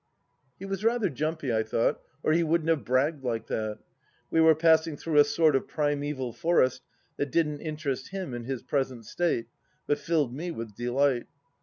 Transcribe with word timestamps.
."He 0.57 0.65
was 0.65 0.83
rather 0.83 1.09
jumpy, 1.11 1.53
I 1.53 1.61
thought, 1.61 2.01
or 2.23 2.33
he 2.33 2.41
wouldn't 2.41 2.71
have 2.71 2.83
bragged 2.83 3.23
like 3.23 3.45
that.... 3.45 3.77
We 4.31 4.41
were 4.41 4.55
passing 4.55 4.97
through 4.97 5.17
a 5.19 5.23
sort 5.23 5.55
of 5.55 5.67
primeval 5.67 6.33
forest 6.33 6.81
that 7.17 7.29
didn't 7.31 7.61
interest 7.61 8.07
him 8.07 8.33
in 8.33 8.45
his 8.45 8.63
present 8.63 9.05
state, 9.05 9.45
but 9.85 9.99
filled 9.99 10.33
me 10.33 10.49
with 10.49 10.73
delight. 10.75 11.27